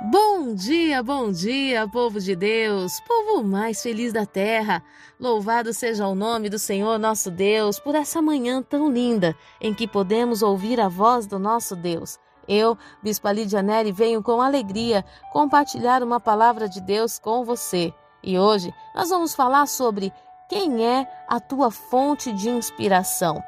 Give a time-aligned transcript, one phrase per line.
[0.00, 4.82] Bom dia, bom dia, povo de Deus, povo mais feliz da terra.
[5.20, 9.86] Louvado seja o nome do Senhor nosso Deus por essa manhã tão linda em que
[9.86, 12.18] podemos ouvir a voz do nosso Deus.
[12.48, 13.62] Eu, Bispa Lídia
[13.94, 17.94] venho com alegria compartilhar uma palavra de Deus com você.
[18.22, 20.12] E hoje nós vamos falar sobre
[20.48, 23.42] quem é a tua fonte de inspiração.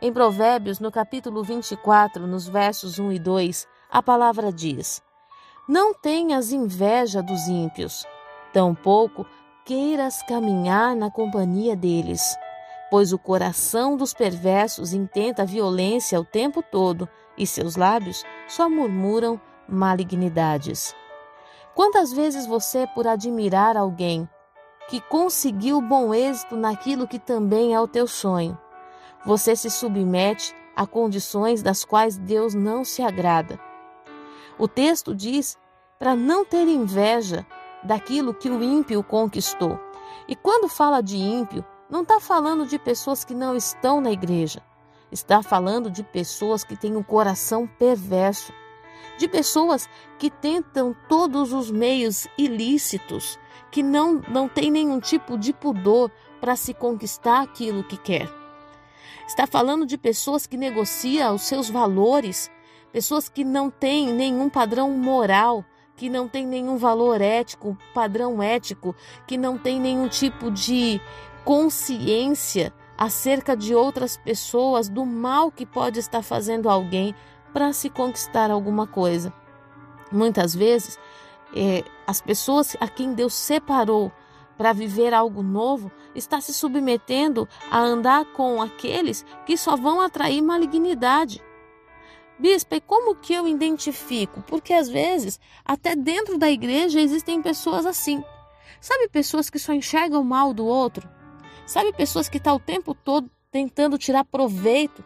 [0.00, 5.02] Em Provérbios, no capítulo 24, nos versos 1 e 2, a palavra diz:
[5.68, 8.06] não tenhas inveja dos ímpios,
[8.52, 9.26] tampouco
[9.64, 12.36] queiras caminhar na companhia deles,
[12.90, 19.40] pois o coração dos perversos intenta violência o tempo todo e seus lábios só murmuram
[19.68, 20.94] malignidades.
[21.74, 24.28] Quantas vezes você, por admirar alguém
[24.88, 28.58] que conseguiu bom êxito naquilo que também é o teu sonho,
[29.24, 33.69] você se submete a condições das quais Deus não se agrada?
[34.60, 35.56] O texto diz
[35.98, 37.46] para não ter inveja
[37.82, 39.80] daquilo que o ímpio conquistou.
[40.28, 44.62] E quando fala de ímpio, não está falando de pessoas que não estão na igreja.
[45.10, 48.52] Está falando de pessoas que têm um coração perverso,
[49.16, 53.38] de pessoas que tentam todos os meios ilícitos,
[53.70, 58.30] que não, não têm nenhum tipo de pudor para se conquistar aquilo que quer.
[59.26, 62.50] Está falando de pessoas que negociam os seus valores
[62.92, 65.64] pessoas que não têm nenhum padrão moral,
[65.96, 68.94] que não têm nenhum valor ético, padrão ético,
[69.26, 71.00] que não têm nenhum tipo de
[71.44, 77.14] consciência acerca de outras pessoas, do mal que pode estar fazendo alguém
[77.52, 79.32] para se conquistar alguma coisa.
[80.12, 80.98] Muitas vezes,
[81.54, 84.12] é, as pessoas a quem Deus separou
[84.56, 90.42] para viver algo novo está se submetendo a andar com aqueles que só vão atrair
[90.42, 91.42] malignidade.
[92.40, 94.42] Bispa, e como que eu identifico?
[94.46, 98.24] Porque às vezes, até dentro da igreja, existem pessoas assim.
[98.80, 101.06] Sabe pessoas que só enxergam o mal do outro?
[101.66, 105.04] Sabe pessoas que estão tá o tempo todo tentando tirar proveito?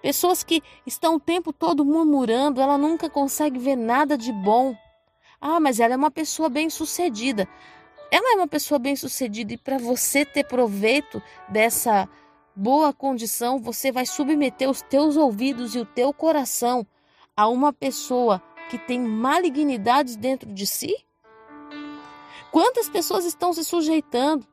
[0.00, 4.74] Pessoas que estão o tempo todo murmurando, ela nunca consegue ver nada de bom.
[5.38, 7.46] Ah, mas ela é uma pessoa bem-sucedida.
[8.10, 12.08] Ela é uma pessoa bem-sucedida e para você ter proveito dessa
[12.56, 16.86] boa condição, você vai submeter os teus ouvidos e o teu coração
[17.36, 20.96] a uma pessoa que tem malignidades dentro de si?
[22.50, 24.46] Quantas pessoas estão se sujeitando?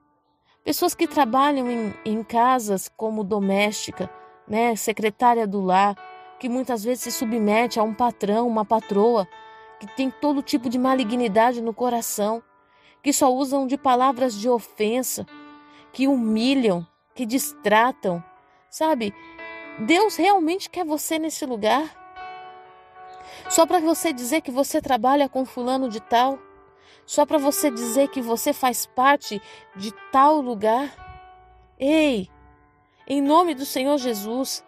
[0.65, 4.09] Pessoas que trabalham em, em casas como doméstica,
[4.45, 5.95] né, secretária do lar,
[6.39, 9.25] que muitas vezes se submete a um patrão, uma patroa,
[9.79, 12.43] que tem todo tipo de malignidade no coração,
[13.01, 15.25] que só usam de palavras de ofensa,
[15.93, 18.23] que humilham, que distratam,
[18.69, 19.13] sabe?
[19.79, 22.01] Deus realmente quer você nesse lugar?
[23.49, 26.39] Só para você dizer que você trabalha com fulano de tal?
[27.05, 29.41] Só para você dizer que você faz parte
[29.75, 30.91] de tal lugar?
[31.77, 32.29] Ei,
[33.07, 34.63] em nome do Senhor Jesus,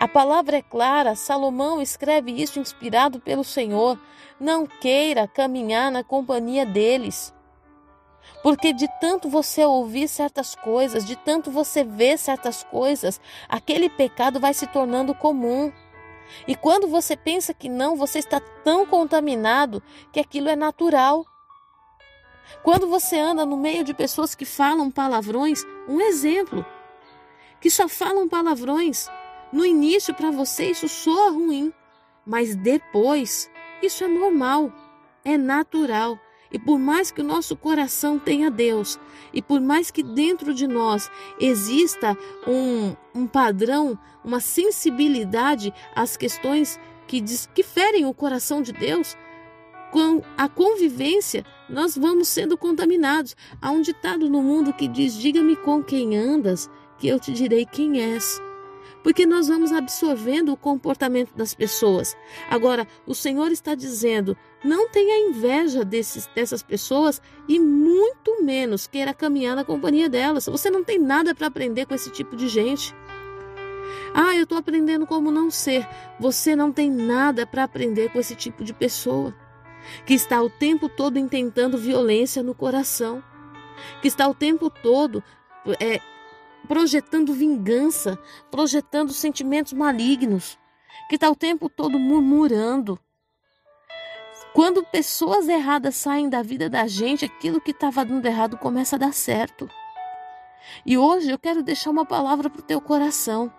[0.00, 3.98] a palavra é clara, Salomão escreve isso inspirado pelo Senhor.
[4.40, 7.34] Não queira caminhar na companhia deles.
[8.42, 14.38] Porque de tanto você ouvir certas coisas, de tanto você ver certas coisas, aquele pecado
[14.38, 15.72] vai se tornando comum.
[16.46, 21.24] E quando você pensa que não, você está tão contaminado que aquilo é natural.
[22.62, 26.64] Quando você anda no meio de pessoas que falam palavrões, um exemplo,
[27.60, 29.08] que só falam palavrões,
[29.52, 31.72] no início para você isso soa ruim,
[32.24, 33.50] mas depois
[33.82, 34.72] isso é normal,
[35.24, 36.18] é natural.
[36.52, 38.98] E por mais que o nosso coração tenha Deus,
[39.32, 42.16] e por mais que dentro de nós exista
[42.46, 49.16] um, um padrão, uma sensibilidade às questões que, diz, que ferem o coração de Deus,
[49.90, 53.34] com a convivência, nós vamos sendo contaminados.
[53.60, 57.64] Há um ditado no mundo que diz: Diga-me com quem andas, que eu te direi
[57.64, 58.40] quem és
[59.08, 62.14] porque nós vamos absorvendo o comportamento das pessoas.
[62.50, 67.18] Agora, o Senhor está dizendo: não tenha inveja desses, dessas pessoas
[67.48, 70.44] e muito menos queira caminhar na companhia delas.
[70.44, 72.94] Você não tem nada para aprender com esse tipo de gente.
[74.12, 75.88] Ah, eu estou aprendendo como não ser.
[76.20, 79.34] Você não tem nada para aprender com esse tipo de pessoa
[80.04, 83.24] que está o tempo todo intentando violência no coração,
[84.02, 85.24] que está o tempo todo
[85.80, 85.98] é,
[86.66, 88.18] projetando vingança,
[88.50, 90.58] projetando sentimentos malignos,
[91.08, 92.98] que está o tempo todo murmurando.
[94.52, 98.98] Quando pessoas erradas saem da vida da gente, aquilo que estava dando errado começa a
[98.98, 99.70] dar certo.
[100.84, 103.52] E hoje eu quero deixar uma palavra para o teu coração.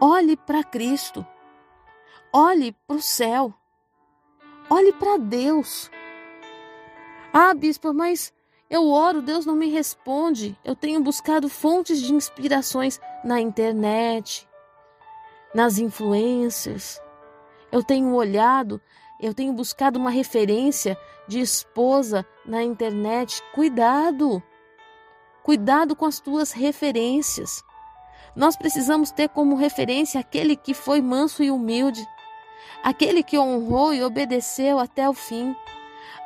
[0.00, 1.26] Olhe para Cristo.
[2.32, 3.52] Olhe para o céu.
[4.70, 5.90] Olhe para Deus.
[7.32, 8.32] Ah, bispa, mas
[8.70, 10.56] eu oro, Deus não me responde.
[10.62, 14.46] Eu tenho buscado fontes de inspirações na internet,
[15.54, 17.00] nas influências.
[17.72, 18.80] Eu tenho olhado,
[19.18, 23.42] eu tenho buscado uma referência de esposa na internet.
[23.54, 24.42] Cuidado!
[25.42, 27.64] Cuidado com as tuas referências.
[28.36, 32.06] Nós precisamos ter como referência aquele que foi manso e humilde,
[32.84, 35.56] aquele que honrou e obedeceu até o fim,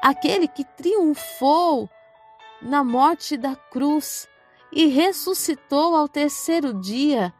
[0.02, 1.88] aquele que triunfou
[2.62, 4.28] na morte da cruz
[4.72, 7.32] e ressuscitou ao terceiro dia.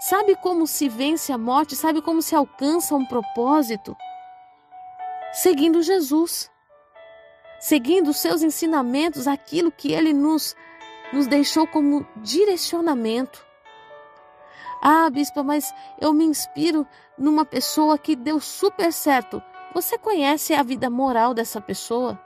[0.00, 1.74] Sabe como se vence a morte?
[1.74, 3.96] Sabe como se alcança um propósito?
[5.32, 6.50] Seguindo Jesus,
[7.60, 10.54] seguindo os seus ensinamentos, aquilo que ele nos,
[11.12, 13.44] nos deixou como direcionamento.
[14.82, 16.86] Ah, bispa, mas eu me inspiro
[17.18, 19.42] numa pessoa que deu super certo.
[19.74, 22.20] Você conhece a vida moral dessa pessoa?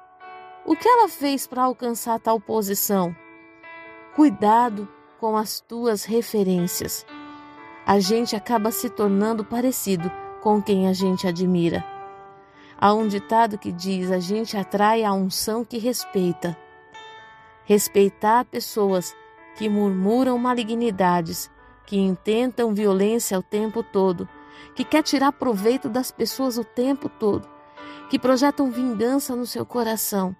[0.66, 3.16] O que ela fez para alcançar tal posição?
[4.14, 4.86] Cuidado
[5.18, 7.06] com as tuas referências.
[7.86, 10.12] A gente acaba se tornando parecido
[10.42, 11.82] com quem a gente admira.
[12.78, 16.54] Há um ditado que diz: a gente atrai a unção que respeita.
[17.64, 19.16] Respeitar pessoas
[19.56, 21.50] que murmuram malignidades,
[21.86, 24.28] que intentam violência o tempo todo,
[24.74, 27.48] que quer tirar proveito das pessoas o tempo todo,
[28.10, 30.36] que projetam vingança no seu coração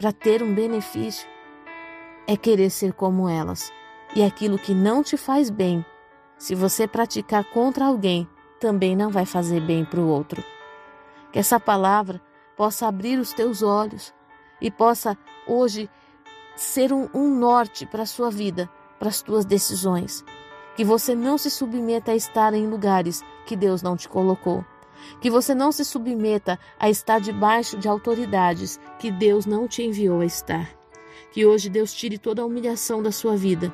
[0.00, 1.28] para ter um benefício,
[2.26, 3.70] é querer ser como elas.
[4.16, 5.84] E aquilo que não te faz bem,
[6.38, 8.26] se você praticar contra alguém,
[8.58, 10.42] também não vai fazer bem para o outro.
[11.30, 12.18] Que essa palavra
[12.56, 14.14] possa abrir os teus olhos
[14.58, 15.90] e possa hoje
[16.56, 20.24] ser um, um norte para a sua vida, para as tuas decisões.
[20.76, 24.64] Que você não se submeta a estar em lugares que Deus não te colocou.
[25.20, 30.20] Que você não se submeta a estar debaixo de autoridades que Deus não te enviou
[30.20, 30.70] a estar.
[31.32, 33.72] Que hoje Deus tire toda a humilhação da sua vida.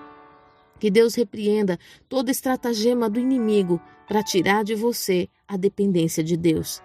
[0.79, 1.79] Que Deus repreenda
[2.09, 6.83] toda estratagema do inimigo para tirar de você a dependência de Deus.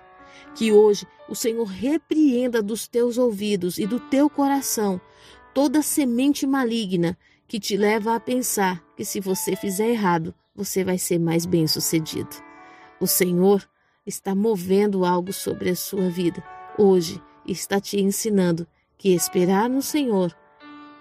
[0.55, 4.99] Que hoje o Senhor repreenda dos teus ouvidos e do teu coração
[5.53, 7.17] toda semente maligna
[7.47, 12.29] que te leva a pensar que se você fizer errado, você vai ser mais bem-sucedido.
[12.99, 13.67] O Senhor
[14.05, 16.43] está movendo algo sobre a sua vida
[16.77, 18.67] hoje está te ensinando
[18.97, 20.35] que esperar no Senhor,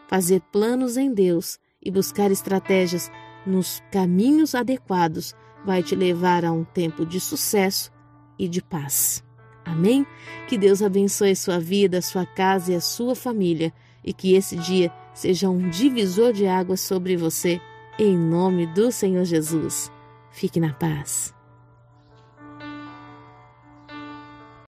[0.08, 3.10] fazer planos em Deus e buscar estratégias
[3.46, 7.90] nos caminhos adequados vai te levar a um tempo de sucesso
[8.38, 9.22] e de paz.
[9.64, 10.06] Amém?
[10.48, 13.72] Que Deus abençoe sua vida, sua casa e a sua família
[14.02, 17.60] e que esse dia seja um divisor de águas sobre você,
[17.98, 19.92] em nome do Senhor Jesus.
[20.30, 21.39] Fique na paz.